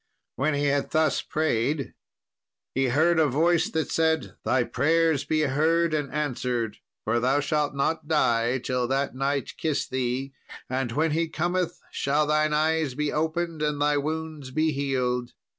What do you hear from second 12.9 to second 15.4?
be opened and thy wounds be healed.'